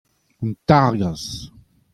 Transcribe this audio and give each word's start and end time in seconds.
An 0.43 0.49
targazh. 0.67 1.29